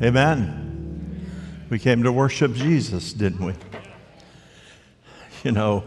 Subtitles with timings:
[0.00, 1.26] Amen.
[1.70, 3.54] We came to worship Jesus, didn't we?
[5.42, 5.82] You know,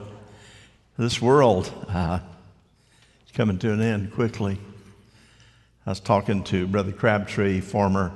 [0.98, 2.20] this world uh,
[3.26, 4.60] is coming to an end quickly.
[5.86, 8.12] I was talking to Brother Crabtree, former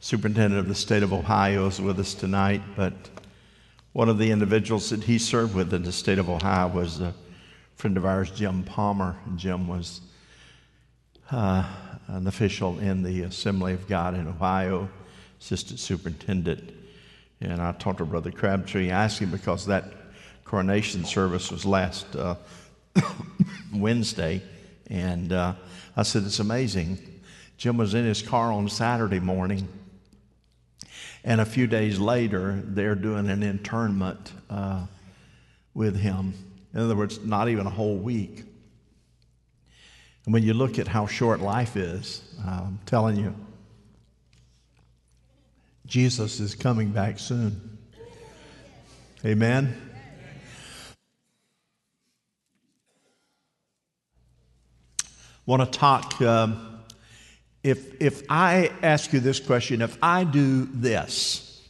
[0.00, 2.62] superintendent of the state of Ohio, is with us tonight.
[2.74, 2.94] But
[3.92, 7.14] one of the individuals that he served with in the state of Ohio was a
[7.76, 9.16] friend of ours, Jim Palmer.
[9.26, 10.00] And Jim was
[11.30, 11.64] uh,
[12.08, 14.88] an official in the Assembly of God in Ohio,
[15.40, 16.72] assistant superintendent.
[17.40, 19.84] And I talked to Brother Crabtree, I asked him because that
[20.44, 22.34] coronation service was last uh,
[23.74, 24.42] Wednesday.
[24.88, 25.54] And uh,
[25.96, 26.98] I said, It's amazing.
[27.56, 29.68] Jim was in his car on Saturday morning.
[31.24, 34.86] And a few days later, they're doing an internment uh,
[35.74, 36.34] with him.
[36.72, 38.44] In other words, not even a whole week.
[40.24, 43.34] And when you look at how short life is, I'm telling you,
[45.90, 47.76] Jesus is coming back soon.
[49.26, 49.76] Amen.
[55.44, 56.22] Want to talk?
[56.22, 56.78] Um,
[57.64, 61.60] if if I ask you this question, if I do this,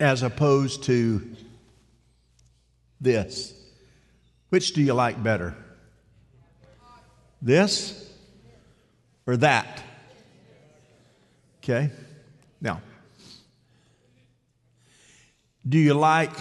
[0.00, 1.22] as opposed to
[3.00, 3.54] this,
[4.48, 5.54] which do you like better?
[7.40, 8.12] This
[9.28, 9.84] or that?
[11.62, 11.90] Okay?
[12.60, 12.80] Now,
[15.68, 16.32] do you like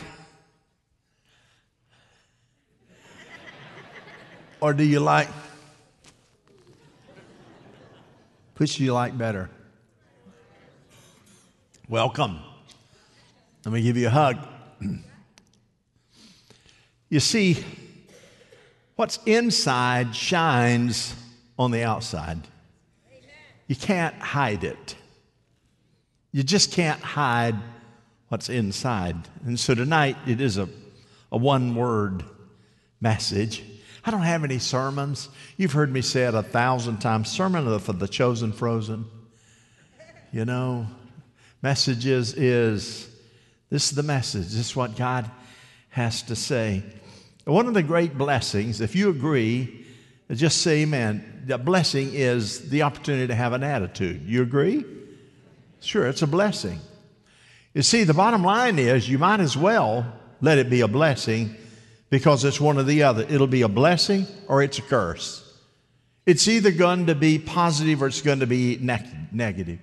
[4.60, 5.28] or do you like
[8.58, 9.50] which do you like better?
[11.90, 12.40] Welcome.
[13.66, 14.38] Let me give you a hug.
[17.10, 17.64] you see,
[19.02, 21.16] What's inside shines
[21.58, 22.40] on the outside.
[23.66, 24.96] You can't hide it.
[26.32, 27.56] You just can't hide
[28.30, 29.18] what's inside.
[29.46, 30.70] And so tonight it is a,
[31.32, 32.24] a one word
[33.02, 33.64] message.
[34.06, 35.30] I don't have any sermons.
[35.58, 39.06] You've heard me say it a thousand times sermon for the chosen frozen.
[40.32, 40.88] You know,
[41.62, 43.10] messages is
[43.70, 44.44] this is the message.
[44.44, 45.30] This is what God
[45.90, 46.84] has to say.
[47.44, 49.86] One of the great blessings, if you agree,
[50.32, 51.44] just say amen.
[51.48, 54.22] The blessing is the opportunity to have an attitude.
[54.26, 54.86] You agree?
[55.82, 56.80] Sure, it's a blessing.
[57.74, 60.06] You see, the bottom line is you might as well
[60.40, 61.56] let it be a blessing
[62.10, 63.26] because it's one or the other.
[63.30, 65.48] It'll be a blessing or it's a curse.
[66.26, 69.80] It's either going to be positive or it's going to be ne- negative.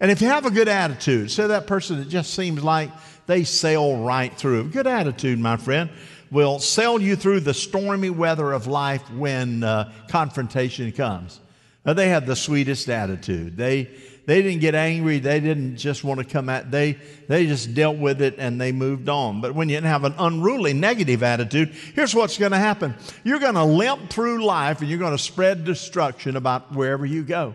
[0.00, 2.90] And if you have a good attitude, say that person that just seems like
[3.26, 4.70] they sail right through.
[4.70, 5.90] Good attitude, my friend
[6.30, 11.40] will sail you through the stormy weather of life when uh, confrontation comes.
[11.84, 13.56] Uh, they have the sweetest attitude.
[13.56, 13.88] They,
[14.26, 15.20] they didn't get angry.
[15.20, 16.98] They didn't just want to come at, they,
[17.28, 19.40] they just dealt with it and they moved on.
[19.40, 22.94] But when you have an unruly negative attitude, here's what's going to happen.
[23.24, 27.22] You're going to limp through life and you're going to spread destruction about wherever you
[27.22, 27.54] go.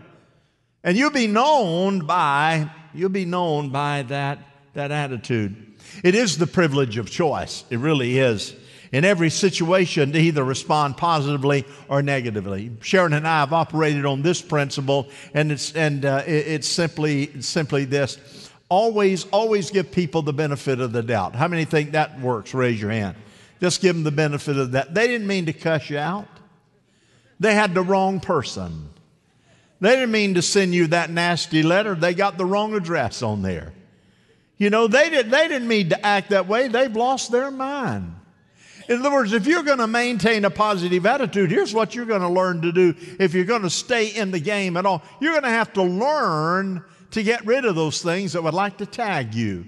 [0.82, 4.38] And you'll be known by, you'll be known by that,
[4.72, 5.74] that attitude.
[6.02, 7.64] It is the privilege of choice.
[7.68, 8.56] It really is
[8.92, 12.70] in every situation to either respond positively or negatively.
[12.82, 17.40] Sharon and I have operated on this principle, and it's, and, uh, it, it's simply,
[17.40, 21.34] simply this always, always give people the benefit of the doubt.
[21.34, 22.54] How many think that works?
[22.54, 23.16] Raise your hand.
[23.60, 24.94] Just give them the benefit of that.
[24.94, 26.28] They didn't mean to cuss you out,
[27.40, 28.90] they had the wrong person.
[29.80, 33.42] They didn't mean to send you that nasty letter, they got the wrong address on
[33.42, 33.72] there.
[34.56, 38.14] You know, they, did, they didn't mean to act that way, they've lost their mind.
[38.88, 42.22] In other words, if you're going to maintain a positive attitude, here's what you're going
[42.22, 45.02] to learn to do if you're going to stay in the game at all.
[45.20, 48.78] You're going to have to learn to get rid of those things that would like
[48.78, 49.66] to tag you.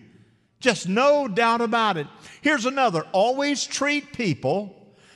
[0.61, 2.07] Just no doubt about it.
[2.41, 4.75] Here's another always treat people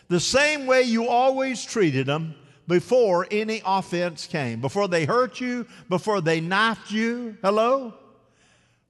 [0.08, 2.34] the same way you always treated them
[2.66, 7.36] before any offense came, before they hurt you, before they knifed you.
[7.42, 7.94] Hello?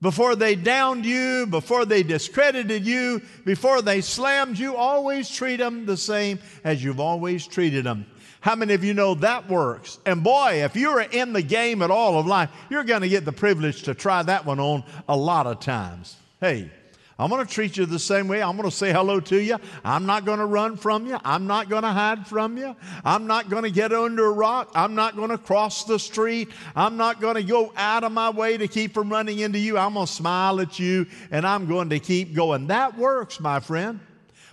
[0.00, 5.86] Before they downed you, before they discredited you, before they slammed you, always treat them
[5.86, 8.06] the same as you've always treated them.
[8.40, 9.98] How many of you know that works?
[10.06, 13.24] And boy, if you're in the game at all of life, you're going to get
[13.24, 16.16] the privilege to try that one on a lot of times.
[16.40, 16.70] Hey,
[17.20, 18.40] I'm going to treat you the same way.
[18.40, 19.56] I'm going to say hello to you.
[19.84, 21.18] I'm not going to run from you.
[21.24, 22.76] I'm not going to hide from you.
[23.04, 24.70] I'm not going to get under a rock.
[24.76, 26.50] I'm not going to cross the street.
[26.76, 29.76] I'm not going to go out of my way to keep from running into you.
[29.76, 32.68] I'm going to smile at you and I'm going to keep going.
[32.68, 33.98] That works, my friend.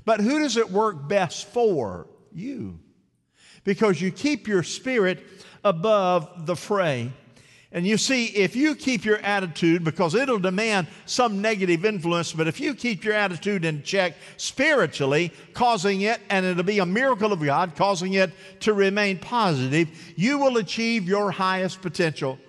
[0.04, 2.08] But who does it work best for?
[2.34, 2.80] You.
[3.64, 5.24] Because you keep your spirit
[5.64, 7.12] above the fray.
[7.72, 12.48] And you see, if you keep your attitude, because it'll demand some negative influence, but
[12.48, 17.34] if you keep your attitude in check spiritually, causing it, and it'll be a miracle
[17.34, 18.32] of God, causing it
[18.62, 22.40] to remain positive, you will achieve your highest potential.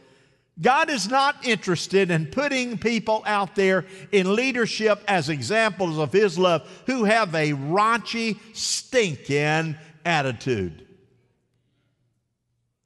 [0.60, 6.38] God is not interested in putting people out there in leadership as examples of His
[6.38, 10.86] love who have a raunchy, stinking attitude.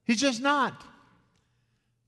[0.04, 0.82] He's just not.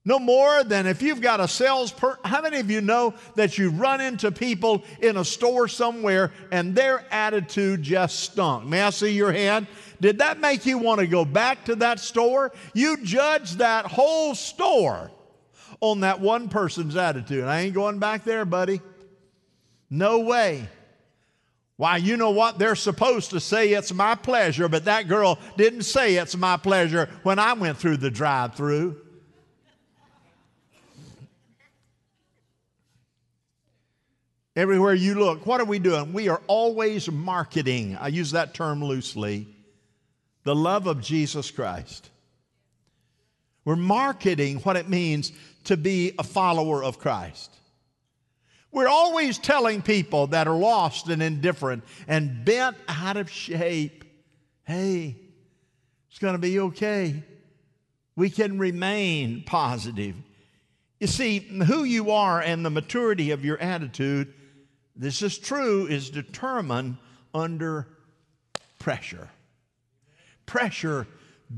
[0.05, 2.19] No more than if you've got a salesperson.
[2.25, 6.75] How many of you know that you run into people in a store somewhere and
[6.75, 8.67] their attitude just stunk?
[8.67, 9.69] May I see your hand?
[10.01, 12.53] Did that make you want to go back to that store?
[12.75, 15.13] You judge that whole store
[15.81, 17.45] on that one person's attitude.
[17.45, 18.81] I ain't going back there, buddy.
[19.89, 20.69] No way.
[21.77, 22.59] Why, you know what?
[22.59, 27.09] They're supposed to say it's my pleasure, but that girl didn't say it's my pleasure
[27.23, 29.01] when I went through the drive through.
[34.55, 36.13] Everywhere you look, what are we doing?
[36.13, 37.97] We are always marketing.
[37.99, 39.49] I use that term loosely.
[40.45, 42.11] The love of Jesus Christ.
[43.65, 45.33] We're marketing what it means
[45.65, 47.51] to be a follower of Christ.
[48.73, 54.03] We're always telling people that are lost and indifferent and bent out of shape
[54.65, 55.17] hey,
[56.09, 57.23] it's going to be okay.
[58.15, 60.15] We can remain positive.
[61.01, 64.33] You see, who you are and the maturity of your attitude
[64.95, 66.97] this is true, is determined
[67.35, 67.89] under
[68.79, 69.29] pressure.
[70.47, 71.07] Pressure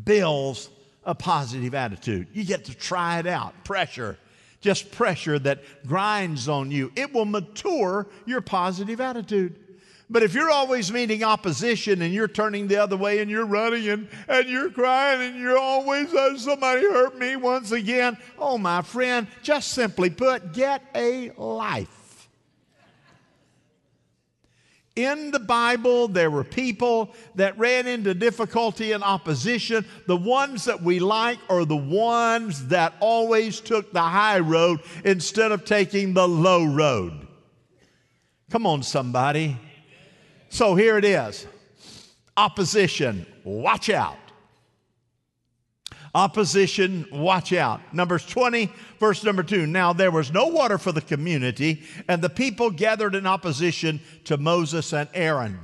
[0.05, 0.71] builds
[1.05, 2.29] a positive attitude.
[2.33, 3.65] You get to try it out.
[3.65, 4.19] Pressure,
[4.61, 6.93] just pressure that grinds on you.
[6.97, 9.59] It will mature your positive attitude.
[10.11, 13.89] But if you're always meeting opposition and you're turning the other way and you're running
[13.89, 18.83] and, and you're crying and you're always, oh, somebody hurt me once again, oh, my
[18.83, 22.04] friend, just simply put, get a life.
[24.97, 29.85] In the Bible, there were people that ran into difficulty and opposition.
[30.07, 35.51] The ones that we like are the ones that always took the high road instead
[35.51, 37.27] of taking the low road.
[38.51, 39.59] Come on, somebody.
[40.49, 41.47] So here it is
[42.37, 44.17] opposition, watch out.
[46.15, 47.81] Opposition, watch out.
[47.93, 48.71] Numbers 20,
[49.05, 49.67] verse number 2.
[49.67, 54.39] Now there was no water for the community, and the people gathered in opposition to
[54.39, 55.61] Moses and Aaron.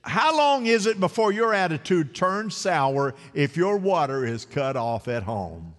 [0.00, 5.06] How long is it before your attitude turns sour if your water is cut off
[5.06, 5.74] at home?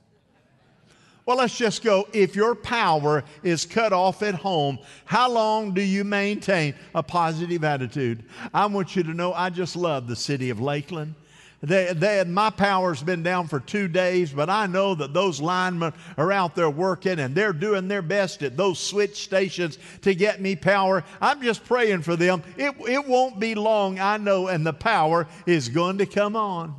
[1.25, 2.07] Well, let's just go.
[2.13, 7.63] If your power is cut off at home, how long do you maintain a positive
[7.63, 8.23] attitude?
[8.53, 11.15] I want you to know I just love the city of Lakeland.
[11.63, 15.93] They, they, my power's been down for two days, but I know that those linemen
[16.17, 20.41] are out there working and they're doing their best at those switch stations to get
[20.41, 21.05] me power.
[21.21, 22.43] I'm just praying for them.
[22.57, 26.75] It, it won't be long, I know, and the power is going to come on.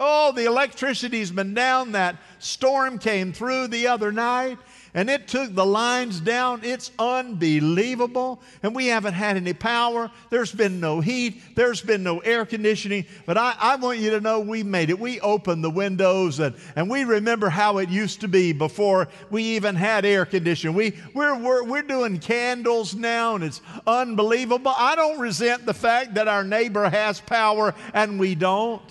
[0.00, 1.92] Oh, the electricity's been down.
[1.92, 4.58] That storm came through the other night
[4.94, 6.60] and it took the lines down.
[6.62, 8.42] It's unbelievable.
[8.62, 10.10] And we haven't had any power.
[10.28, 11.40] There's been no heat.
[11.54, 13.06] There's been no air conditioning.
[13.24, 14.98] But I, I want you to know we made it.
[14.98, 19.42] We opened the windows and, and we remember how it used to be before we
[19.42, 20.76] even had air conditioning.
[20.76, 24.74] We, we're, we're, we're doing candles now and it's unbelievable.
[24.76, 28.82] I don't resent the fact that our neighbor has power and we don't.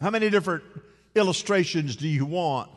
[0.00, 0.64] How many different
[1.14, 2.70] illustrations do you want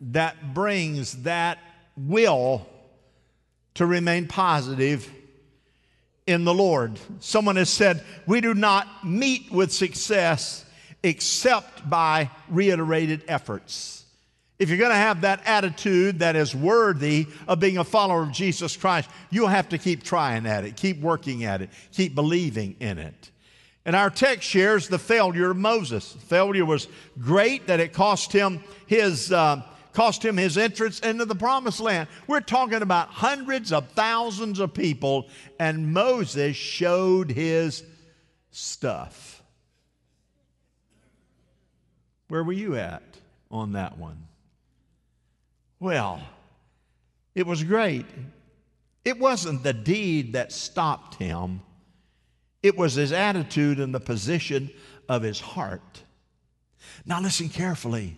[0.00, 1.58] that brings that
[1.96, 2.66] will
[3.74, 5.10] to remain positive
[6.26, 6.98] in the Lord?
[7.20, 10.64] Someone has said, We do not meet with success
[11.02, 14.04] except by reiterated efforts.
[14.58, 18.32] If you're going to have that attitude that is worthy of being a follower of
[18.32, 22.74] Jesus Christ, you'll have to keep trying at it, keep working at it, keep believing
[22.80, 23.30] in it.
[23.86, 26.12] And our text shares the failure of Moses.
[26.12, 26.88] The failure was
[27.18, 29.32] great that it cost him his.
[29.32, 29.62] Uh,
[29.92, 32.06] cost him his entrance into the promised land.
[32.26, 35.26] We're talking about hundreds of thousands of people,
[35.58, 37.82] and Moses showed his
[38.50, 39.42] stuff.
[42.28, 43.02] Where were you at
[43.50, 44.26] on that one?
[45.80, 46.20] Well,
[47.34, 48.04] it was great.
[49.02, 51.62] It wasn't the deed that stopped him,
[52.62, 54.70] it was his attitude and the position
[55.08, 56.02] of his heart.
[57.04, 58.16] Now, listen carefully.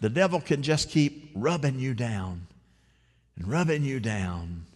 [0.00, 2.46] The devil can just keep rubbing you down
[3.36, 4.66] and rubbing you down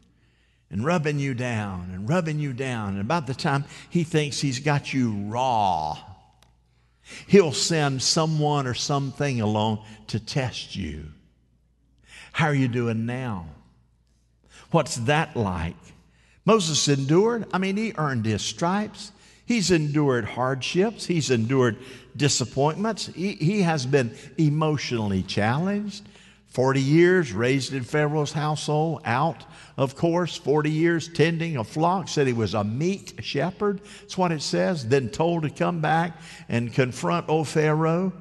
[0.70, 2.90] and rubbing you down and rubbing you down.
[2.90, 5.98] And about the time he thinks he's got you raw,
[7.26, 11.06] he'll send someone or something along to test you.
[12.32, 13.46] How are you doing now?
[14.70, 15.76] What's that like?
[16.44, 17.46] Moses endured.
[17.52, 19.12] I mean, he earned his stripes.
[19.44, 21.06] He's endured hardships.
[21.06, 21.76] He's endured
[22.16, 23.06] disappointments.
[23.06, 26.04] He, he has been emotionally challenged.
[26.50, 29.44] 40 years raised in Pharaoh's household, out,
[29.76, 33.80] of course, 40 years tending a flock, said he was a meek shepherd.
[34.00, 34.88] That's what it says.
[34.88, 38.12] Then told to come back and confront old Pharaoh.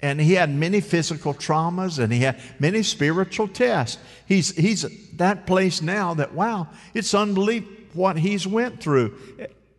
[0.00, 3.98] And he had many physical traumas and he had many spiritual tests.
[4.26, 4.84] He's, he's
[5.16, 9.18] that place now that, wow, it's unbelievable what he's went through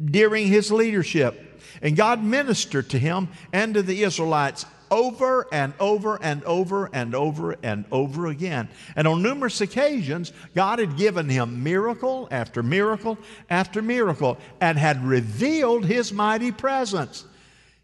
[0.03, 1.61] during his leadership.
[1.81, 7.13] And God ministered to him and to the Israelites over and over and over and
[7.13, 8.69] over and over again.
[8.95, 13.17] And on numerous occasions, God had given him miracle after miracle
[13.49, 17.25] after miracle and had revealed his mighty presence.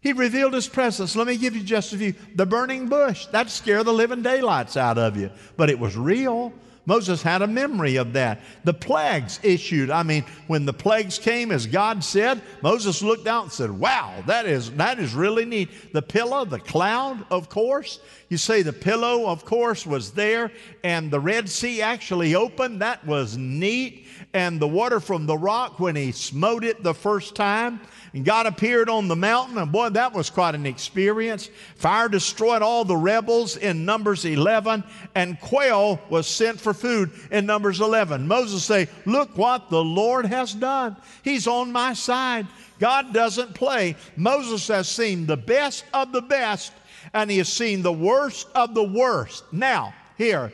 [0.04, 1.16] He revealed his presence.
[1.16, 2.14] Let me give you just a few.
[2.34, 6.52] The burning bush, that scared the living daylights out of you, but it was real.
[6.84, 8.42] Moses had a memory of that.
[8.64, 9.88] The plagues issued.
[9.88, 14.22] I mean, when the plagues came, as God said, Moses looked out and said, Wow,
[14.26, 15.94] that is, that is really neat.
[15.94, 17.98] The pillar, the cloud, of course.
[18.34, 20.50] You say the pillow, of course, was there,
[20.82, 22.82] and the Red Sea actually opened.
[22.82, 24.08] That was neat.
[24.32, 27.80] And the water from the rock, when he smote it the first time,
[28.12, 31.48] and God appeared on the mountain, and boy, that was quite an experience.
[31.76, 34.82] Fire destroyed all the rebels in Numbers 11,
[35.14, 38.26] and quail was sent for food in Numbers 11.
[38.26, 40.96] Moses say, "Look what the Lord has done.
[41.22, 42.48] He's on my side.
[42.80, 46.72] God doesn't play." Moses has seen the best of the best,
[47.14, 49.50] and he has seen the worst of the worst.
[49.52, 50.52] Now, here,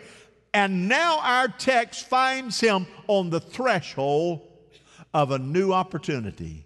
[0.55, 4.47] and now our text finds him on the threshold
[5.13, 6.65] of a new opportunity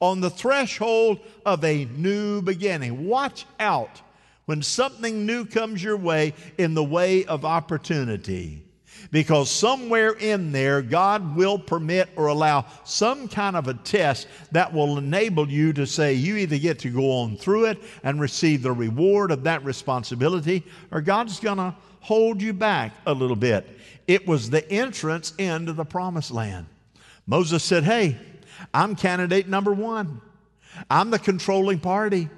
[0.00, 3.06] on the threshold of a new beginning.
[3.06, 4.02] Watch out
[4.46, 8.65] when something new comes your way in the way of opportunity.
[9.10, 14.72] Because somewhere in there, God will permit or allow some kind of a test that
[14.72, 18.62] will enable you to say you either get to go on through it and receive
[18.62, 23.68] the reward of that responsibility, or God's going to hold you back a little bit.
[24.06, 26.66] It was the entrance into the promised land.
[27.26, 28.16] Moses said, Hey,
[28.72, 30.20] I'm candidate number one.
[30.90, 32.28] I'm the controlling party.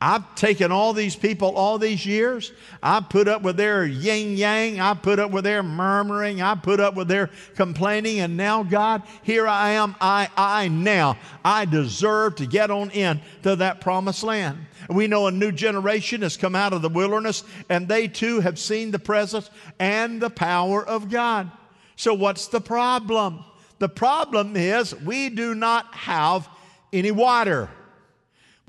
[0.00, 2.52] I've taken all these people all these years.
[2.82, 4.80] I put up with their yin yang.
[4.80, 6.42] I put up with their murmuring.
[6.42, 8.20] I put up with their complaining.
[8.20, 9.96] And now, God, here I am.
[10.00, 14.58] I, I now, I deserve to get on in to that promised land.
[14.88, 18.58] We know a new generation has come out of the wilderness, and they too have
[18.58, 21.50] seen the presence and the power of God.
[21.96, 23.44] So, what's the problem?
[23.78, 26.48] The problem is we do not have
[26.92, 27.70] any water.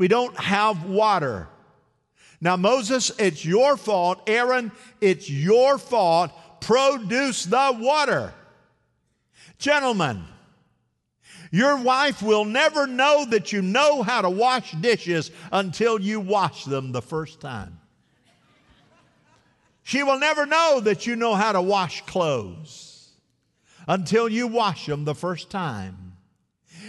[0.01, 1.47] We don't have water.
[2.41, 4.23] Now, Moses, it's your fault.
[4.25, 6.31] Aaron, it's your fault.
[6.59, 8.33] Produce the water.
[9.59, 10.23] Gentlemen,
[11.51, 16.65] your wife will never know that you know how to wash dishes until you wash
[16.65, 17.79] them the first time.
[19.83, 23.11] She will never know that you know how to wash clothes
[23.87, 26.10] until you wash them the first time.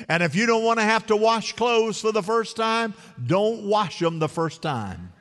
[0.08, 2.94] And if you don't want to have to wash clothes for the first time,
[3.24, 5.12] don't wash them the first time.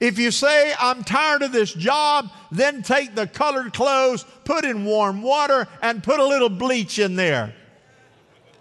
[0.00, 4.86] If you say, I'm tired of this job, then take the colored clothes, put in
[4.86, 7.54] warm water, and put a little bleach in there.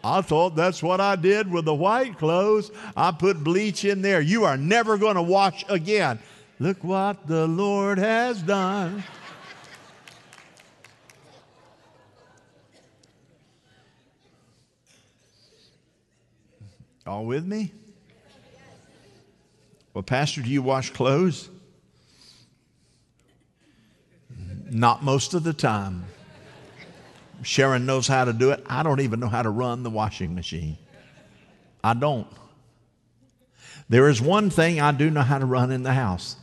[0.03, 2.71] I thought that's what I did with the white clothes.
[2.95, 4.21] I put bleach in there.
[4.21, 6.19] You are never going to wash again.
[6.59, 9.03] Look what the Lord has done.
[17.09, 17.73] All with me?
[19.95, 21.49] Well, Pastor, do you wash clothes?
[24.69, 26.05] Not most of the time.
[27.41, 28.63] Sharon knows how to do it.
[28.67, 30.77] I don't even know how to run the washing machine.
[31.83, 32.27] I don't.
[33.89, 36.35] There is one thing I do know how to run in the house.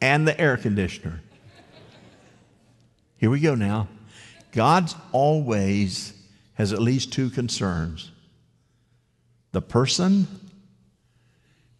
[0.00, 1.20] and the air conditioner.
[3.18, 3.88] Here we go now.
[4.52, 6.14] God always
[6.54, 8.10] has at least two concerns
[9.52, 10.26] the person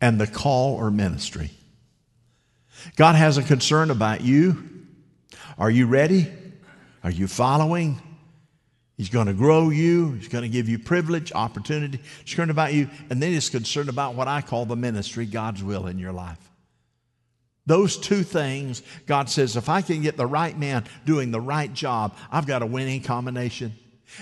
[0.00, 1.50] and the call or ministry.
[2.96, 4.64] God has a concern about you.
[5.58, 6.28] Are you ready?
[7.02, 8.00] Are you following?
[8.96, 10.12] He's going to grow you.
[10.12, 11.98] He's going to give you privilege, opportunity.
[12.24, 12.88] He's concerned about you.
[13.10, 16.38] And then he's concerned about what I call the ministry, God's will in your life.
[17.68, 21.70] Those two things, God says, if I can get the right man doing the right
[21.70, 23.74] job, I've got a winning combination.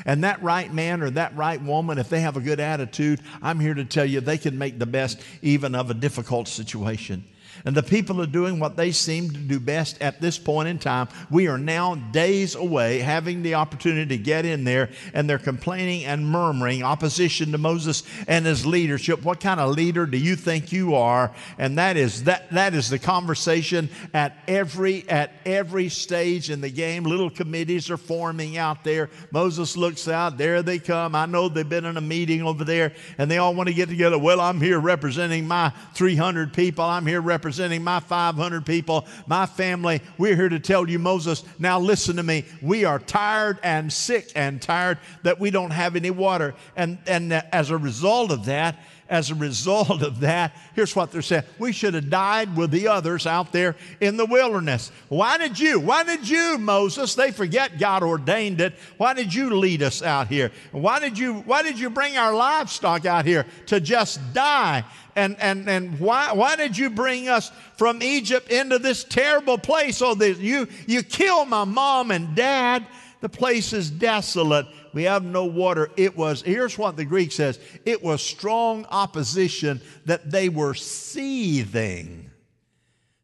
[0.05, 3.61] And that right man or that right woman, if they have a good attitude, I'm
[3.61, 7.25] here to tell you they can make the best even of a difficult situation.
[7.65, 10.79] And the people are doing what they seem to do best at this point in
[10.79, 11.09] time.
[11.31, 16.05] We are now days away having the opportunity to get in there, and they're complaining
[16.05, 19.25] and murmuring opposition to Moses and his leadership.
[19.25, 21.33] What kind of leader do you think you are?
[21.59, 26.71] And that is that that is the conversation at every at every stage in the
[26.71, 27.05] game.
[27.05, 29.11] Little committees are forming out there.
[29.31, 31.15] Moses looks out, there they come.
[31.15, 33.89] I know they've been in a meeting over there, and they all want to get
[33.89, 34.19] together.
[34.19, 36.85] Well, I'm here representing my 300 people.
[36.85, 40.03] I'm here representing representing my 500 people, my family.
[40.19, 42.45] We're here to tell you, Moses, now listen to me.
[42.61, 46.57] We are tired and sick and tired that we don't have any water.
[46.75, 51.23] And, and as a result of that, as a result of that, here's what they're
[51.23, 51.45] saying.
[51.59, 54.91] We should have died with the others out there in the wilderness.
[55.09, 55.81] Why did you?
[55.81, 57.15] Why did you, Moses?
[57.15, 58.75] They forget God ordained it.
[58.97, 60.51] Why did you lead us out here?
[60.73, 64.85] Why did you, why did you bring our livestock out here to just die?
[65.17, 70.03] and, and, and why, why did you bring us from Egypt into this terrible place?
[70.03, 72.87] Oh, that you, you killed my mom and dad.
[73.27, 74.69] The place is desolate.
[74.93, 75.91] We have no water.
[75.97, 82.31] It was, here's what the Greek says it was strong opposition that they were seething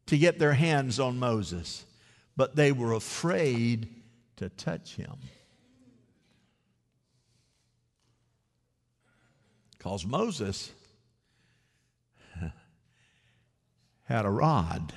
[0.07, 1.85] to get their hands on Moses,
[2.35, 3.87] but they were afraid
[4.35, 5.15] to touch him.
[9.77, 10.69] Because Moses
[14.03, 14.91] had a rod,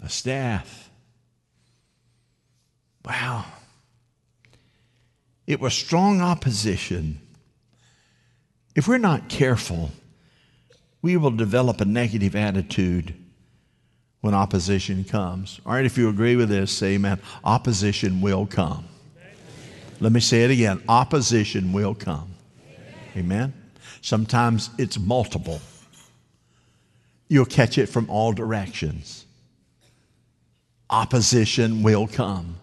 [0.00, 0.89] a staff.
[3.04, 3.44] Wow.
[5.46, 7.20] It was strong opposition.
[8.74, 9.90] If we're not careful,
[11.02, 13.14] we will develop a negative attitude
[14.20, 15.60] when opposition comes.
[15.64, 17.18] All right, if you agree with this, say amen.
[17.42, 18.86] Opposition will come.
[19.98, 22.34] Let me say it again opposition will come.
[23.16, 23.52] Amen.
[24.00, 25.60] Sometimes it's multiple
[27.30, 29.24] you'll catch it from all directions.
[30.90, 32.56] Opposition will come.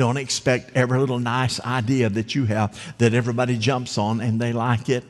[0.00, 4.54] Don't expect every little nice idea that you have that everybody jumps on and they
[4.54, 5.04] like it.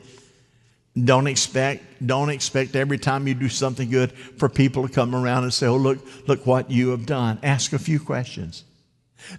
[1.01, 5.43] Don't expect, don't expect every time you do something good for people to come around
[5.43, 7.39] and say, Oh, look, look what you have done.
[7.41, 8.65] Ask a few questions.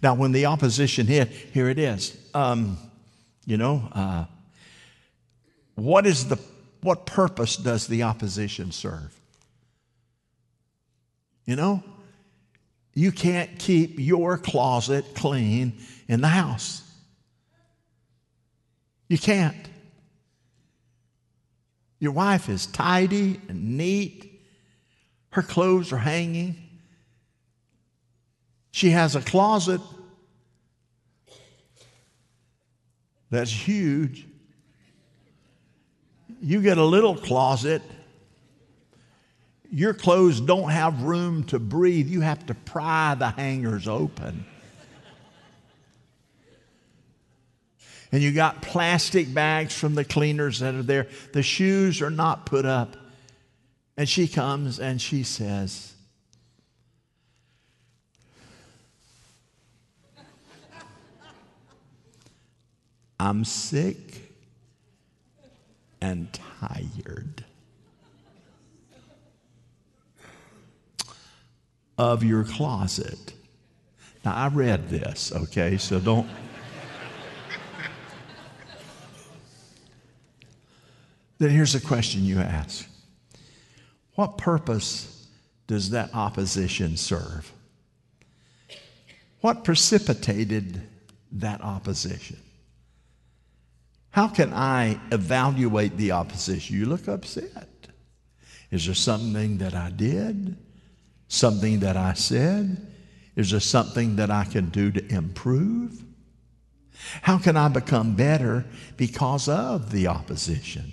[0.02, 2.16] Now, when the opposition hit, here it is.
[2.32, 2.78] Um,
[3.44, 4.24] you know, uh,
[5.74, 6.38] what is the
[6.80, 9.14] what purpose does the opposition serve?
[11.44, 11.84] You know,
[12.94, 15.78] you can't keep your closet clean
[16.08, 16.82] in the house.
[19.08, 19.68] You can't.
[21.98, 24.40] Your wife is tidy and neat.
[25.30, 26.56] Her clothes are hanging.
[28.72, 29.80] She has a closet
[33.30, 34.26] that's huge.
[36.40, 37.82] You get a little closet
[39.72, 42.06] your clothes don't have room to breathe.
[42.06, 44.44] You have to pry the hangers open.
[48.12, 51.08] and you got plastic bags from the cleaners that are there.
[51.32, 52.98] The shoes are not put up.
[53.96, 55.94] And she comes and she says,
[63.18, 64.30] I'm sick
[66.02, 67.41] and tired.
[71.98, 73.34] Of your closet.
[74.24, 76.28] Now, I read this, okay, so don't.
[81.38, 82.86] then here's a question you ask
[84.14, 85.28] What purpose
[85.66, 87.52] does that opposition serve?
[89.40, 90.82] What precipitated
[91.32, 92.38] that opposition?
[94.10, 96.76] How can I evaluate the opposition?
[96.76, 97.68] You look upset.
[98.70, 100.56] Is there something that I did?
[101.32, 102.86] Something that I said?
[103.36, 106.04] Is there something that I can do to improve?
[107.22, 108.66] How can I become better
[108.98, 110.92] because of the opposition?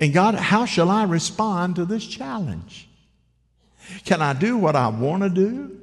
[0.00, 2.88] And God, how shall I respond to this challenge?
[4.04, 5.80] Can I do what I want to do?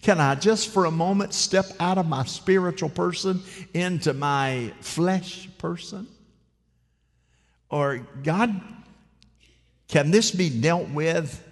[0.00, 3.42] Can I just for a moment step out of my spiritual person
[3.74, 6.06] into my flesh person?
[7.68, 8.60] Or, God,
[9.88, 11.46] can this be dealt with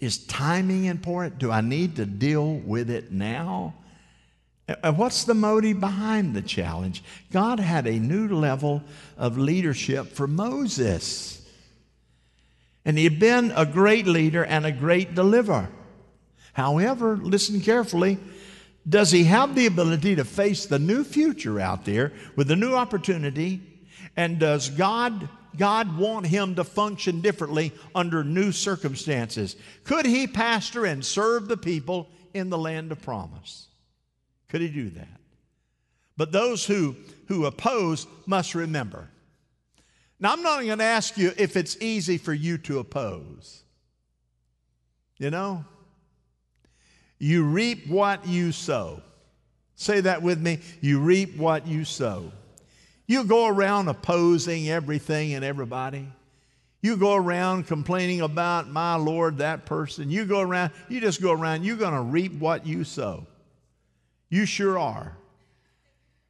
[0.00, 1.38] is timing important?
[1.38, 3.74] Do I need to deal with it now?
[4.94, 7.02] What's the motive behind the challenge?
[7.32, 8.82] God had a new level
[9.18, 11.44] of leadership for Moses.
[12.84, 15.68] And he had been a great leader and a great deliverer.
[16.52, 18.18] However, listen carefully,
[18.88, 22.74] does he have the ability to face the new future out there with a new
[22.74, 23.60] opportunity?
[24.16, 29.56] And does God God want him to function differently under new circumstances?
[29.84, 33.68] Could he pastor and serve the people in the land of promise?
[34.48, 35.20] Could he do that?
[36.16, 36.96] But those who,
[37.28, 39.08] who oppose must remember.
[40.18, 43.62] Now, I'm not going to ask you if it's easy for you to oppose.
[45.18, 45.64] You know?
[47.18, 49.02] You reap what you sow.
[49.76, 50.60] Say that with me.
[50.80, 52.32] You reap what you sow.
[53.10, 56.06] You go around opposing everything and everybody.
[56.80, 60.12] You go around complaining about my Lord, that person.
[60.12, 63.26] You go around, you just go around, you're going to reap what you sow.
[64.28, 65.16] You sure are.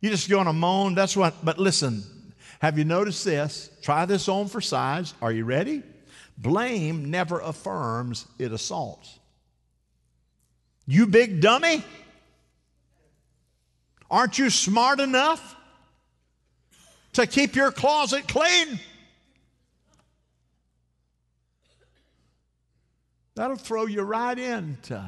[0.01, 0.95] You're just going to moan.
[0.95, 2.03] That's what, but listen,
[2.63, 3.69] have you noticed this?
[3.83, 5.13] Try this on for size.
[5.21, 5.83] Are you ready?
[6.39, 9.19] Blame never affirms, it assaults.
[10.87, 11.85] You big dummy?
[14.11, 15.57] Aren't you smart enough?
[17.15, 18.79] To keep your closet clean.
[23.35, 25.03] That'll throw you right into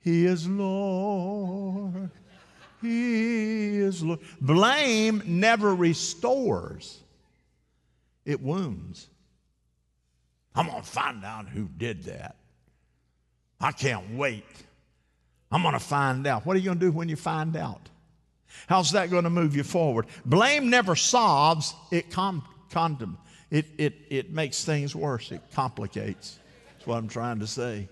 [0.00, 2.10] He is Lord.
[2.82, 4.20] He is Lord.
[4.40, 7.00] Blame never restores,
[8.24, 9.08] it wounds.
[10.54, 12.36] I'm going to find out who did that.
[13.60, 14.44] I can't wait.
[15.50, 16.44] I'm going to find out.
[16.44, 17.88] What are you going to do when you find out?
[18.66, 20.06] How's that going to move you forward?
[20.24, 22.42] Blame never solves, it, com-
[23.50, 26.38] it, it, it makes things worse, it complicates.
[26.72, 27.88] That's what I'm trying to say.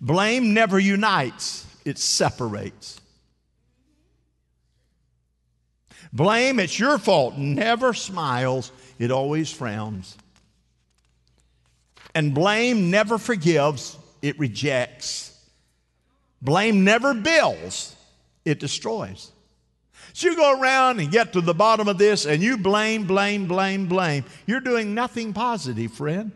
[0.00, 3.00] Blame never unites, it separates.
[6.12, 10.16] Blame, it's your fault, never smiles, it always frowns.
[12.14, 15.29] And blame never forgives, it rejects.
[16.42, 17.94] Blame never builds,
[18.44, 19.32] it destroys.
[20.12, 23.46] So you go around and get to the bottom of this and you blame, blame,
[23.46, 24.24] blame, blame.
[24.46, 26.32] You're doing nothing positive, friend.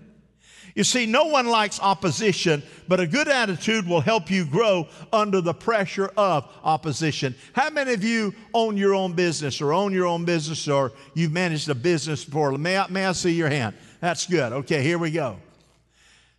[0.75, 5.41] You see, no one likes opposition, but a good attitude will help you grow under
[5.41, 7.37] the pressure of opposition.
[7.53, 11.33] How many of you own your own business or own your own business or you've
[11.33, 12.53] managed a business before?
[12.59, 13.77] May I, may I see your hand?
[14.01, 14.53] That's good.
[14.53, 15.39] Okay, here we go.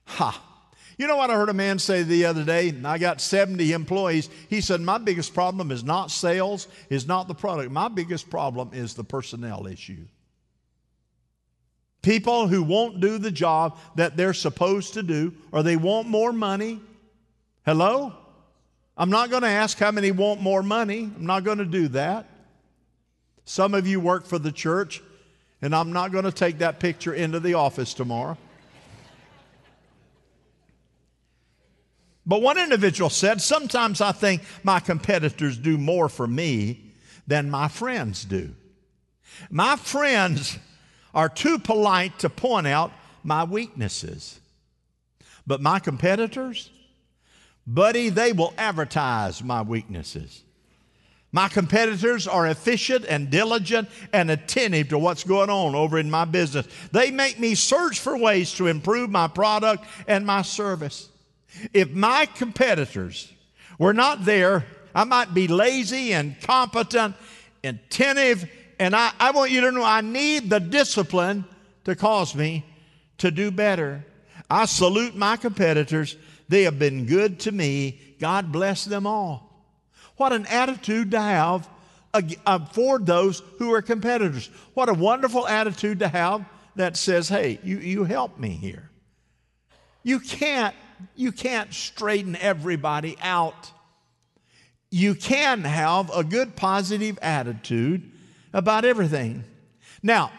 [0.05, 0.54] Ha.
[0.97, 2.73] You know what I heard a man say the other day?
[2.85, 4.29] I got 70 employees.
[4.49, 7.71] He said, My biggest problem is not sales, is not the product.
[7.71, 10.05] My biggest problem is the personnel issue.
[12.01, 16.31] People who won't do the job that they're supposed to do, or they want more
[16.31, 16.79] money.
[17.65, 18.13] Hello?
[18.97, 21.11] I'm not going to ask how many want more money.
[21.15, 22.27] I'm not going to do that.
[23.43, 25.01] Some of you work for the church,
[25.61, 28.37] and I'm not going to take that picture into the office tomorrow.
[32.25, 36.91] But one individual said, Sometimes I think my competitors do more for me
[37.27, 38.53] than my friends do.
[39.49, 40.57] My friends
[41.13, 42.91] are too polite to point out
[43.23, 44.39] my weaknesses.
[45.47, 46.69] But my competitors,
[47.67, 50.43] buddy, they will advertise my weaknesses.
[51.31, 56.25] My competitors are efficient and diligent and attentive to what's going on over in my
[56.25, 56.65] business.
[56.91, 61.09] They make me search for ways to improve my product and my service.
[61.73, 63.31] If my competitors
[63.77, 67.15] were not there, I might be lazy and competent,
[67.63, 71.45] attentive, and I, I want you to know I need the discipline
[71.85, 72.65] to cause me
[73.19, 74.05] to do better.
[74.49, 76.17] I salute my competitors.
[76.47, 77.99] They have been good to me.
[78.19, 79.45] God bless them all.
[80.17, 81.67] What an attitude to have
[82.13, 84.49] uh, for those who are competitors.
[84.73, 88.89] What a wonderful attitude to have that says, hey, you, you help me here.
[90.03, 90.75] You can't
[91.15, 93.71] you can't straighten everybody out.
[94.91, 98.11] You can have a good positive attitude
[98.53, 99.43] about everything.
[100.01, 100.31] Now,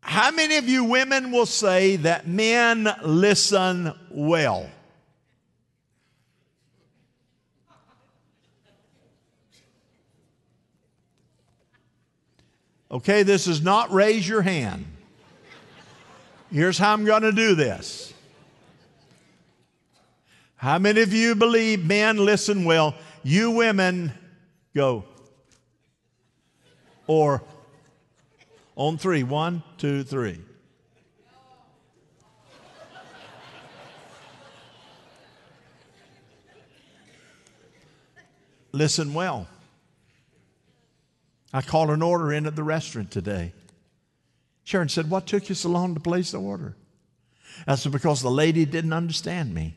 [0.00, 4.68] how many of you women will say that men listen well?
[12.94, 14.86] Okay, this is not raise your hand.
[16.52, 18.13] Here's how I'm going to do this.
[20.64, 22.94] How many of you believe men listen well?
[23.22, 24.14] You women
[24.74, 25.04] go.
[27.06, 27.42] Or
[28.74, 29.24] on three.
[29.24, 30.40] One, two, three.
[38.72, 39.46] Listen well.
[41.52, 43.52] I called an order in at the restaurant today.
[44.62, 46.74] Sharon said, What took you so long to place the order?
[47.66, 49.76] I said, Because the lady didn't understand me.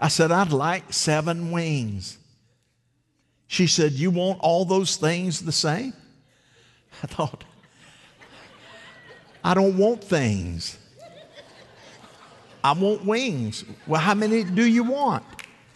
[0.00, 2.18] I said, I'd like seven wings.
[3.46, 5.92] She said, You want all those things the same?
[7.02, 7.44] I thought,
[9.42, 10.78] I don't want things.
[12.62, 13.64] I want wings.
[13.86, 15.24] Well, how many do you want?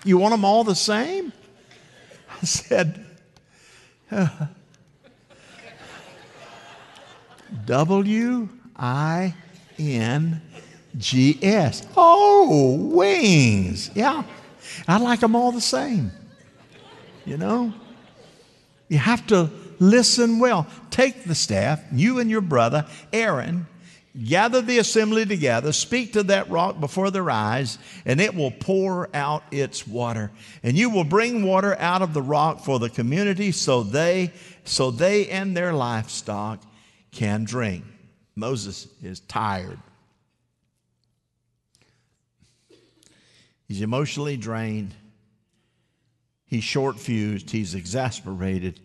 [0.04, 1.32] You want them all the same?
[2.42, 3.06] I said,
[4.10, 4.28] uh,
[7.64, 9.34] W I
[9.78, 10.42] N
[10.96, 11.86] G S.
[11.96, 13.90] Oh, wings.
[13.94, 14.22] Yeah.
[14.86, 16.12] I like them all the same.
[17.24, 17.72] You know?
[18.88, 20.66] You have to listen well.
[20.90, 23.66] Take the staff, you and your brother, Aaron,
[24.24, 29.08] gather the assembly together, speak to that rock before their eyes, and it will pour
[29.14, 30.30] out its water.
[30.62, 34.32] And you will bring water out of the rock for the community so they
[34.64, 36.62] so they and their livestock
[37.10, 37.84] can drink.
[38.36, 39.78] Moses is tired.
[43.66, 44.94] He's emotionally drained.
[46.46, 47.50] He's short fused.
[47.50, 48.80] He's exasperated.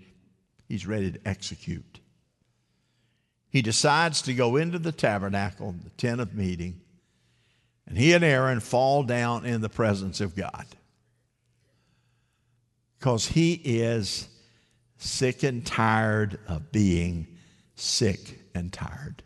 [0.68, 2.00] He's ready to execute.
[3.50, 6.82] He decides to go into the tabernacle, the tent of meeting,
[7.88, 10.66] and he and Aaron fall down in the presence of God.
[13.00, 14.28] Because he is
[14.98, 17.28] sick and tired of being
[17.76, 19.24] sick and tired.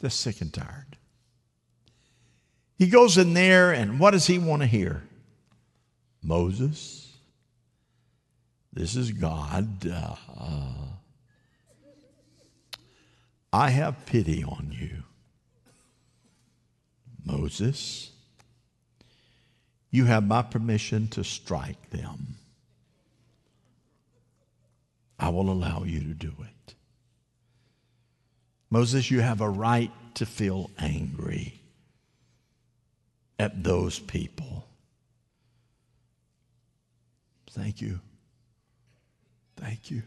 [0.00, 0.93] Just sick and tired.
[2.76, 5.02] He goes in there, and what does he want to hear?
[6.22, 7.12] Moses,
[8.72, 9.86] this is God.
[9.86, 10.16] Uh,
[13.52, 15.04] I have pity on you.
[17.24, 18.10] Moses,
[19.90, 22.34] you have my permission to strike them.
[25.18, 26.74] I will allow you to do it.
[28.70, 31.60] Moses, you have a right to feel angry
[33.38, 34.66] at those people.
[37.50, 38.00] Thank you.
[39.56, 40.02] Thank you.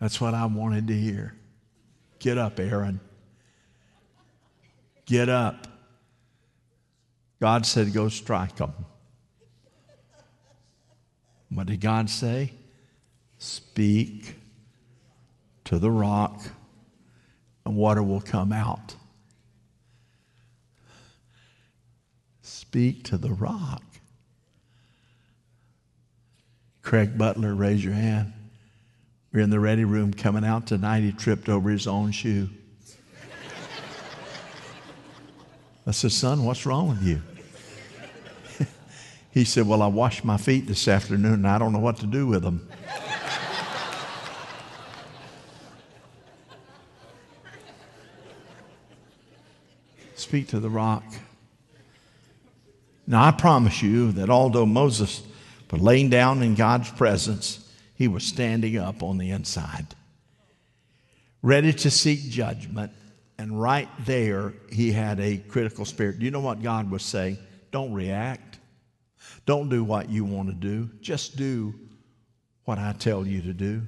[0.00, 1.34] That's what I wanted to hear.
[2.20, 3.00] Get up, Aaron.
[5.06, 5.66] Get up.
[7.40, 8.72] God said, Go strike them.
[11.48, 12.52] What did God say?
[13.38, 14.36] Speak
[15.64, 16.40] to the rock,
[17.64, 18.94] and water will come out.
[22.70, 23.82] Speak to the rock.
[26.82, 28.32] Craig Butler, raise your hand.
[29.32, 31.00] We're in the ready room coming out tonight.
[31.00, 32.48] He tripped over his own shoe.
[35.84, 37.20] I said, Son, what's wrong with you?
[39.32, 42.06] he said, Well, I washed my feet this afternoon and I don't know what to
[42.06, 42.68] do with them.
[50.14, 51.02] Speak to the rock.
[53.10, 55.20] Now, I promise you that although Moses
[55.68, 59.84] was laying down in God's presence, he was standing up on the inside,
[61.42, 62.92] ready to seek judgment.
[63.36, 66.20] And right there, he had a critical spirit.
[66.20, 67.38] Do you know what God was saying?
[67.72, 68.60] Don't react.
[69.44, 70.88] Don't do what you want to do.
[71.00, 71.74] Just do
[72.64, 73.82] what I tell you to do.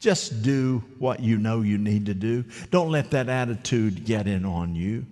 [0.00, 2.46] Just do what you know you need to do.
[2.70, 5.04] Don't let that attitude get in on you.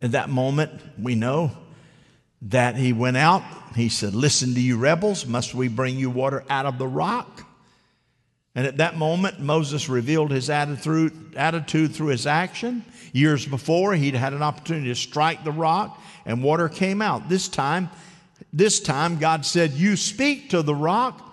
[0.00, 1.52] At that moment, we know
[2.42, 3.42] that he went out.
[3.74, 7.46] He said, Listen to you rebels, must we bring you water out of the rock?
[8.54, 11.34] And at that moment, Moses revealed his attitude,
[11.94, 12.84] through his action.
[13.12, 17.28] Years before, he'd had an opportunity to strike the rock, and water came out.
[17.28, 17.90] This time,
[18.52, 21.26] this time, God said, You speak to the rock.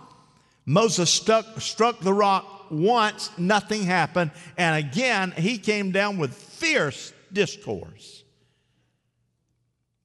[0.66, 4.32] Moses stuck, struck the rock once, nothing happened.
[4.58, 8.17] And again, he came down with fierce discourse.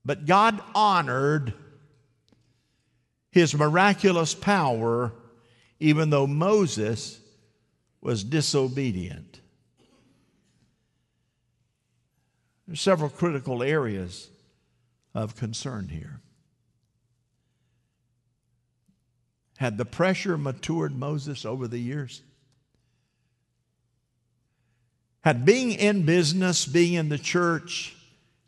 [0.04, 1.54] But God honored
[3.30, 5.12] his miraculous power
[5.80, 7.20] even though Moses
[8.00, 9.40] was disobedient.
[12.66, 14.28] There are several critical areas
[15.14, 16.20] of concern here.
[19.58, 22.22] Had the pressure matured Moses over the years?
[25.22, 27.96] Had being in business, being in the church,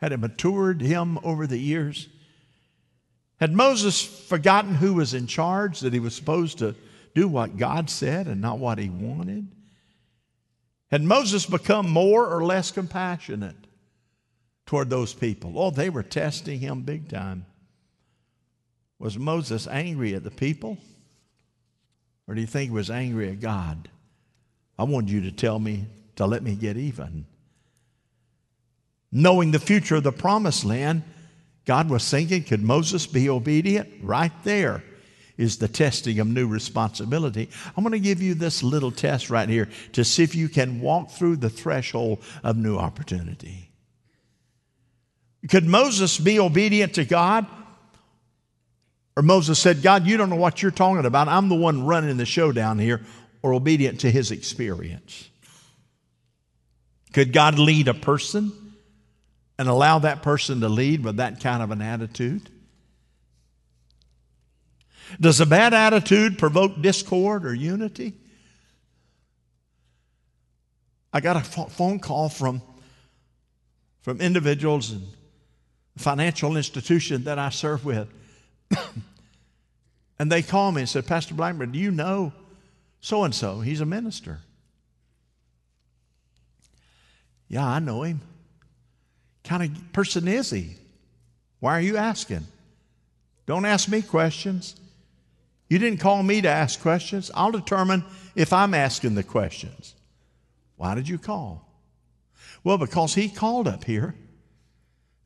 [0.05, 2.11] had it matured him over the years?
[3.41, 6.75] Had Moses forgotten who was in charge, that he was supposed to
[7.15, 9.49] do what God said and not what he wanted?
[10.91, 13.57] Had Moses become more or less compassionate
[14.67, 15.59] toward those people?
[15.59, 17.47] Oh, they were testing him big time.
[18.99, 20.77] Was Moses angry at the people?
[22.29, 23.89] Or do you think he was angry at God?
[24.79, 25.87] I wanted you to tell me
[26.17, 27.25] to let me get even.
[29.17, 31.05] Knowing the future of the promised land,
[31.65, 33.89] God was thinking, could Moses be obedient?
[34.03, 34.83] Right there
[35.37, 37.49] is the testing of new responsibility.
[37.77, 40.81] I'm going to give you this little test right here to see if you can
[40.81, 43.71] walk through the threshold of new opportunity.
[45.49, 47.47] Could Moses be obedient to God?
[49.17, 51.29] Or Moses said, God, you don't know what you're talking about.
[51.29, 53.01] I'm the one running the show down here,
[53.43, 55.29] or obedient to his experience.
[57.13, 58.53] Could God lead a person
[59.59, 62.51] and allow that person to lead with that kind of an attitude?
[65.21, 68.15] Does a bad attitude provoke discord or unity?
[71.13, 72.61] I got a phone call from,
[74.03, 75.07] from individuals and
[75.97, 78.09] financial institution that I serve with.
[80.19, 82.33] and they called me and said, Pastor Blackburn, do you know
[83.01, 83.61] so and so?
[83.61, 84.41] He's a minister.
[87.49, 88.21] Yeah, I know him.
[89.45, 90.77] Kind of person is he?
[91.61, 92.47] Why are you asking?
[93.47, 94.75] Don't ask me questions.
[95.69, 97.31] You didn't call me to ask questions.
[97.35, 98.05] I'll determine
[98.35, 99.95] if I'm asking the questions.
[100.77, 101.67] Why did you call?
[102.63, 104.15] Well, because he called up here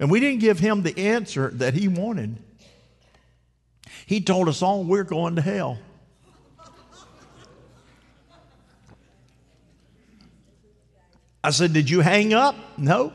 [0.01, 2.37] and we didn't give him the answer that he wanted.
[4.07, 5.79] He told us all we're going to hell.
[11.43, 12.57] I said, Did you hang up?
[12.77, 13.13] No.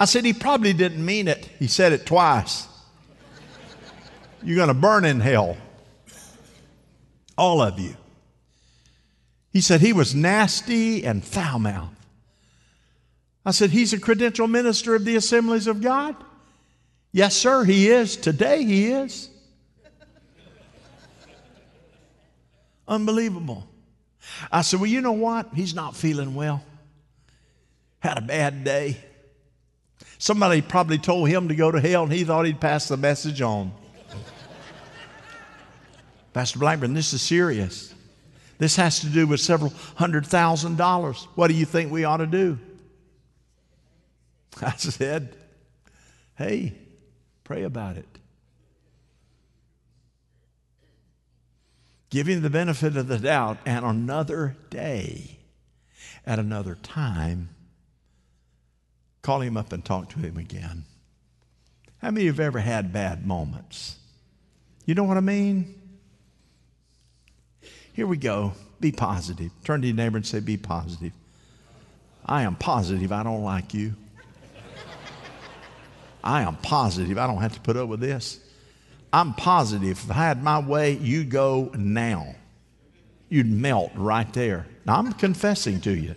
[0.00, 1.48] I said, He probably didn't mean it.
[1.58, 2.68] He said it twice.
[4.42, 5.56] You're going to burn in hell.
[7.36, 7.96] All of you.
[9.52, 11.96] He said he was nasty and foul mouthed.
[13.44, 16.14] I said, He's a credential minister of the assemblies of God?
[17.12, 18.16] Yes, sir, he is.
[18.16, 19.30] Today he is.
[22.86, 23.66] Unbelievable.
[24.52, 25.48] I said, Well, you know what?
[25.54, 26.62] He's not feeling well.
[28.00, 28.98] Had a bad day.
[30.18, 33.40] Somebody probably told him to go to hell and he thought he'd pass the message
[33.40, 33.72] on.
[36.32, 37.94] Pastor Blackburn, this is serious.
[38.58, 41.28] This has to do with several hundred thousand dollars.
[41.36, 42.58] What do you think we ought to do?
[44.62, 45.36] I said,
[46.36, 46.74] hey,
[47.44, 48.08] pray about it.
[52.10, 55.38] Give him the benefit of the doubt, and another day,
[56.26, 57.50] at another time,
[59.22, 60.84] call him up and talk to him again.
[61.98, 63.96] How many of you have ever had bad moments?
[64.86, 65.74] You know what I mean?
[67.92, 68.52] Here we go.
[68.80, 69.50] Be positive.
[69.64, 71.12] Turn to your neighbor and say, Be positive.
[72.24, 73.94] I am positive I don't like you.
[76.24, 78.40] I am positive I don't have to put up with this.
[79.12, 82.34] I'm positive if I had my way, you'd go now.
[83.28, 84.66] You'd melt right there.
[84.86, 86.14] Now, I'm confessing to you.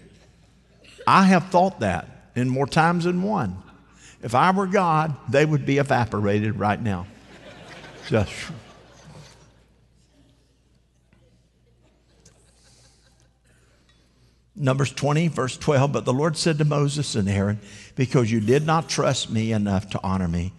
[1.07, 3.61] I have thought that in more times than one.
[4.21, 7.07] If I were God, they would be evaporated right now.
[8.07, 8.31] Just
[14.55, 15.91] Numbers 20, verse 12.
[15.91, 17.59] But the Lord said to Moses and Aaron,
[17.95, 20.53] Because you did not trust me enough to honor me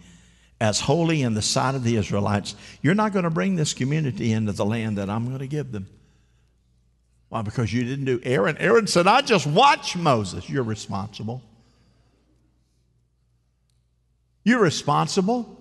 [0.59, 4.31] as holy in the sight of the Israelites, you're not going to bring this community
[4.31, 5.87] into the land that I'm going to give them.
[7.29, 7.41] Why?
[7.41, 8.57] Because you didn't do Aaron.
[8.59, 10.49] Aaron said, I just watch Moses.
[10.49, 11.41] You're responsible.
[14.43, 15.59] You're responsible.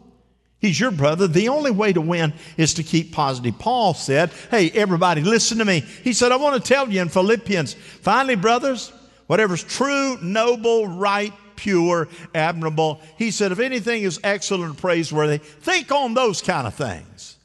[0.59, 1.27] He's your brother.
[1.27, 3.59] The only way to win is to keep positive.
[3.59, 5.81] Paul said, Hey, everybody, listen to me.
[5.81, 8.92] He said, I want to tell you in Philippians, finally, brothers,
[9.27, 16.14] whatever's true, noble, right, pure, admirable, he said, if anything is excellent praiseworthy, think on
[16.14, 17.37] those kind of things.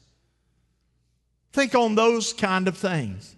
[1.52, 3.34] Think on those kind of things.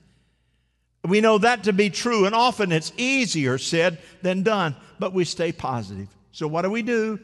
[1.04, 5.24] We know that to be true, and often it's easier said than done, but we
[5.24, 6.08] stay positive.
[6.32, 7.18] So, what do we do?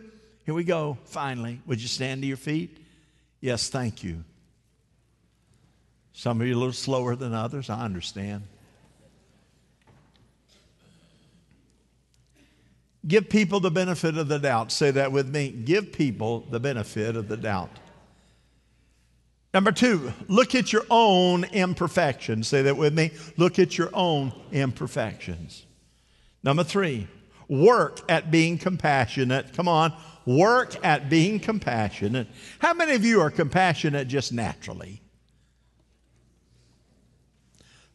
[0.46, 1.60] Here we go, finally.
[1.66, 2.78] Would you stand to your feet?
[3.40, 4.22] Yes, thank you.
[6.12, 8.44] Some of you a little slower than others, I understand.
[13.06, 14.70] Give people the benefit of the doubt.
[14.70, 15.50] Say that with me.
[15.50, 17.70] Give people the benefit of the doubt.
[19.52, 22.46] Number two, look at your own imperfections.
[22.46, 23.10] Say that with me.
[23.36, 25.66] Look at your own imperfections.
[26.42, 27.08] Number three,
[27.48, 29.52] work at being compassionate.
[29.54, 29.92] Come on,
[30.26, 32.26] Work at being compassionate.
[32.58, 35.00] How many of you are compassionate just naturally?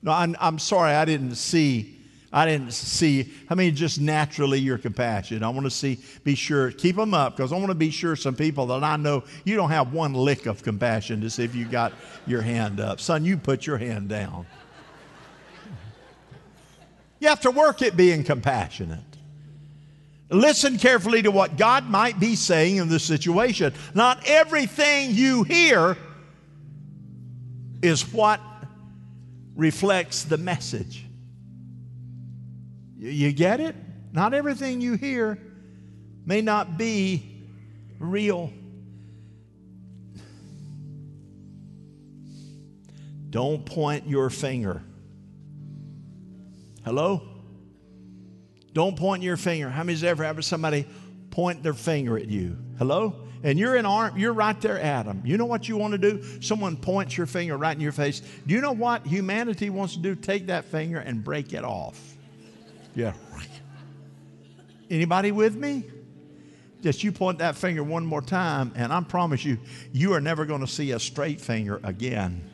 [0.01, 2.01] No, I'm, I'm sorry I didn't see
[2.33, 5.43] I didn't see, I mean, just naturally you're compassionate.
[5.43, 8.15] I want to see, be sure, keep them up because I want to be sure
[8.15, 11.53] some people that I know you don't have one lick of compassion to see if
[11.53, 11.91] you got
[12.25, 13.01] your hand up.
[13.01, 14.45] Son, you put your hand down.
[17.19, 19.10] You have to work at being compassionate.
[20.31, 23.73] Listen carefully to what God might be saying in this situation.
[23.93, 25.97] Not everything you hear
[27.81, 28.39] is what
[29.55, 31.05] reflects the message.
[32.97, 33.75] You get it?
[34.13, 35.37] Not everything you hear
[36.25, 37.43] may not be
[37.99, 38.53] real.
[43.29, 44.81] Don't point your finger.
[46.85, 47.30] Hello?
[48.73, 49.69] Don't point your finger.
[49.69, 50.87] How many's ever had somebody
[51.29, 52.57] point their finger at you?
[52.77, 53.15] Hello?
[53.43, 55.23] And you're in arm, you're right there at them.
[55.25, 56.41] You know what you want to do?
[56.41, 58.21] Someone points your finger right in your face.
[58.45, 60.15] Do you know what humanity wants to do?
[60.15, 61.99] Take that finger and break it off.
[62.93, 63.13] Yeah.
[64.91, 65.85] Anybody with me?
[66.81, 69.59] Just you point that finger one more time, and I promise you,
[69.91, 72.49] you are never going to see a straight finger again.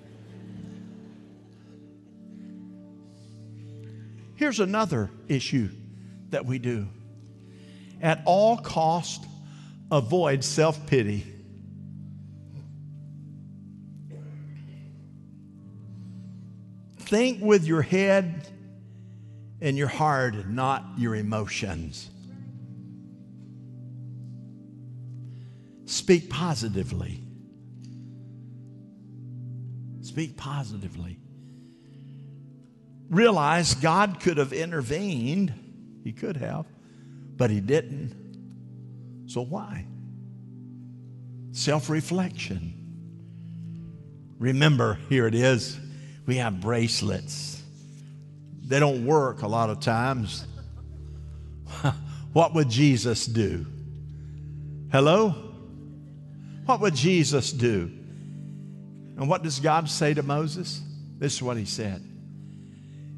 [4.35, 5.69] Here's another issue
[6.29, 6.87] that we do.
[8.01, 9.25] At all cost,
[9.91, 11.25] avoid self-pity.
[16.99, 18.49] Think with your head
[19.61, 22.09] and your heart not your emotions.
[25.85, 27.23] Speak positively.
[30.01, 31.17] Speak positively.
[33.09, 35.53] Realize God could have intervened
[36.07, 36.65] he could have,
[37.35, 38.15] but he didn't.
[39.25, 39.85] So why?
[41.51, 42.73] Self reflection.
[44.39, 45.77] Remember, here it is.
[46.25, 47.61] We have bracelets.
[48.61, 50.47] They don't work a lot of times.
[52.31, 53.65] what would Jesus do?
[54.89, 55.35] Hello?
[56.67, 57.91] What would Jesus do?
[59.17, 60.81] And what does God say to Moses?
[61.17, 62.01] This is what he said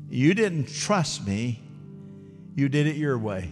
[0.09, 1.59] You didn't trust me
[2.55, 3.51] you did it your way.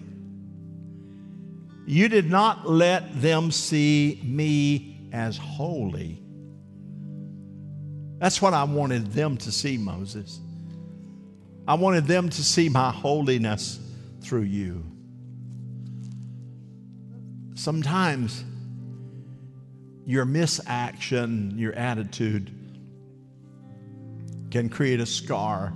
[1.85, 6.21] You did not let them see me as holy.
[8.19, 10.39] That's what I wanted them to see, Moses.
[11.67, 13.79] I wanted them to see my holiness
[14.21, 14.83] through you.
[17.55, 18.43] Sometimes
[20.05, 22.51] your misaction, your attitude
[24.51, 25.73] can create a scar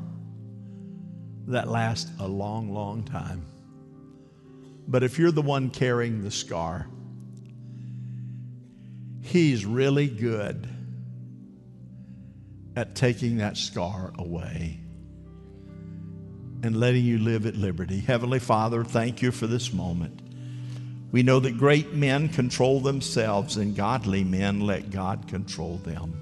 [1.47, 3.45] that lasts a long, long time.
[4.87, 6.87] But if you're the one carrying the scar,
[9.21, 10.67] He's really good
[12.75, 14.79] at taking that scar away
[16.63, 17.99] and letting you live at liberty.
[17.99, 20.21] Heavenly Father, thank you for this moment.
[21.11, 26.13] We know that great men control themselves and godly men let God control them.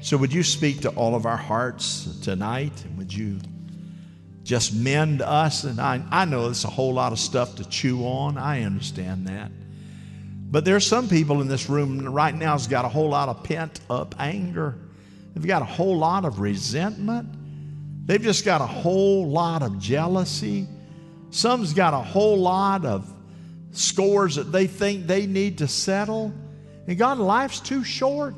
[0.00, 2.84] So, would you speak to all of our hearts tonight?
[2.84, 3.38] And would you
[4.44, 5.64] just mend us.
[5.64, 8.38] And I, I know it's a whole lot of stuff to chew on.
[8.38, 9.50] I understand that.
[10.50, 13.44] But there's some people in this room right now who's got a whole lot of
[13.44, 14.76] pent up anger.
[15.34, 17.28] They've got a whole lot of resentment.
[18.06, 20.66] They've just got a whole lot of jealousy.
[21.30, 23.12] Some's got a whole lot of
[23.70, 26.34] scores that they think they need to settle.
[26.88, 28.34] And God, life's too short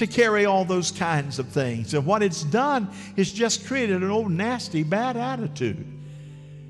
[0.00, 1.92] to carry all those kinds of things.
[1.92, 5.86] And what it's done is just created an old nasty bad attitude.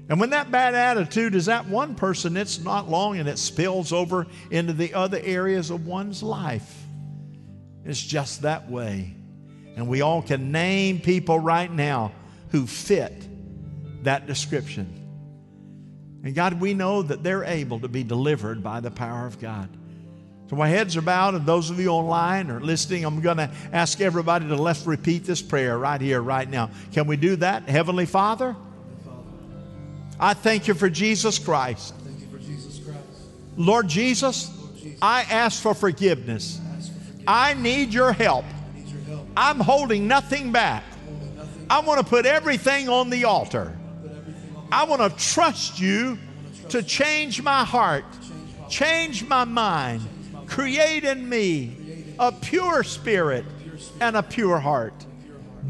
[0.08, 3.92] And when that bad attitude is at one person, it's not long and it spills
[3.92, 6.82] over into the other areas of one's life.
[7.84, 9.14] It's just that way.
[9.76, 12.10] And we all can name people right now
[12.48, 13.28] who fit
[14.02, 14.96] that description.
[16.24, 19.68] And God, we know that they're able to be delivered by the power of God.
[20.50, 23.52] So my heads are bowed, and those of you online or listening, I'm going to
[23.72, 26.70] ask everybody to let's repeat this prayer right here, right now.
[26.92, 27.68] Can we do that?
[27.68, 28.56] Heavenly Father,
[30.18, 31.94] I thank you for Jesus Christ.
[33.56, 34.50] Lord Jesus,
[35.00, 36.60] I ask for forgiveness.
[37.28, 38.44] I need your help.
[39.36, 40.82] I'm holding nothing back.
[41.70, 43.78] I want to put everything on the altar.
[44.72, 46.18] I want to trust you
[46.70, 48.04] to change my heart,
[48.68, 50.02] change my mind
[50.50, 53.44] Create in me a pure spirit
[54.00, 55.06] and a pure heart.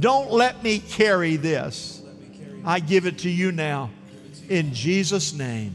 [0.01, 2.03] Don't let me carry this.
[2.65, 3.91] I give it to you now.
[4.49, 5.75] In Jesus' name.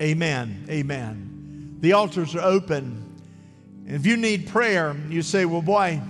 [0.00, 0.66] Amen.
[0.68, 1.78] Amen.
[1.80, 3.02] The altars are open.
[3.86, 6.00] If you need prayer, you say, Well, boy,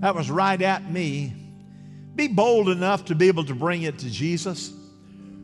[0.00, 1.32] that was right at me.
[2.14, 4.74] Be bold enough to be able to bring it to Jesus.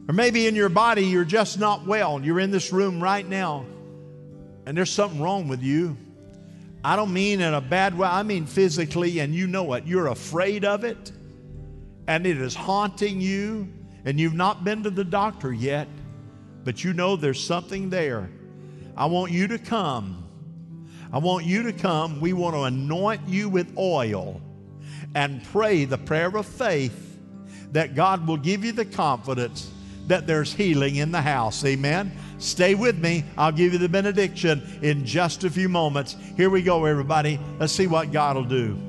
[0.09, 2.23] Or maybe in your body you're just not well.
[2.23, 3.65] You're in this room right now
[4.67, 5.97] and there's something wrong with you.
[6.85, 9.87] I don't mean in a bad way, I mean physically, and you know it.
[9.87, 11.13] You're afraid of it,
[12.07, 13.73] and it is haunting you,
[14.05, 15.89] and you've not been to the doctor yet,
[16.65, 18.29] but you know there's something there.
[18.97, 20.25] I want you to come.
[21.13, 22.21] I want you to come.
[22.21, 24.41] We want to anoint you with oil
[25.15, 27.19] and pray the prayer of faith
[27.73, 29.71] that God will give you the confidence
[30.07, 31.65] that there's healing in the house.
[31.65, 32.17] Amen.
[32.39, 33.25] Stay with me.
[33.37, 36.17] I'll give you the benediction in just a few moments.
[36.37, 37.41] Here we go, everybody.
[37.59, 38.86] Let's see what God will do.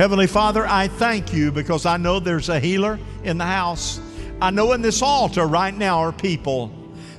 [0.00, 4.00] Heavenly Father, I thank you because I know there's a healer in the house.
[4.40, 6.72] I know in this altar right now are people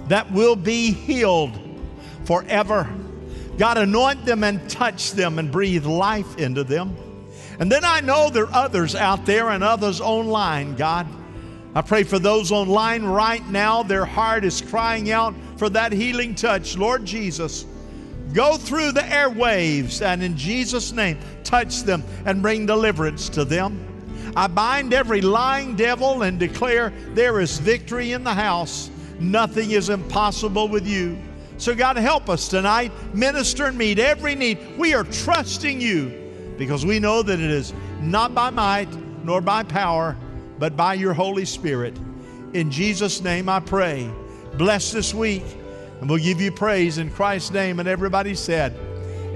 [0.08, 1.60] that will be healed
[2.26, 2.92] forever.
[3.60, 6.98] God, anoint them and touch them and breathe life into them.
[7.60, 11.06] And then I know there are others out there and others online, God.
[11.76, 13.84] I pray for those online right now.
[13.84, 16.76] Their heart is crying out for that healing touch.
[16.76, 17.64] Lord Jesus,
[18.34, 23.88] go through the airwaves and in Jesus' name, touch them and bring deliverance to them.
[24.36, 28.90] I bind every lying devil and declare there is victory in the house.
[29.20, 31.18] Nothing is impossible with you.
[31.58, 32.92] So, God, help us tonight.
[33.14, 34.58] Minister and meet every need.
[34.78, 38.90] We are trusting you because we know that it is not by might
[39.24, 40.18] nor by power,
[40.58, 41.98] but by your Holy Spirit.
[42.54, 44.10] In Jesus' name I pray.
[44.56, 45.44] Bless this week,
[46.02, 47.80] and we'll give you praise in Christ's name.
[47.80, 48.76] And everybody said,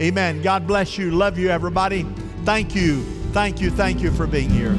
[0.02, 0.42] Amen.
[0.42, 1.12] God bless you.
[1.12, 2.04] Love you, everybody.
[2.44, 3.04] Thank you.
[3.32, 3.70] Thank you.
[3.70, 4.76] Thank you for being here.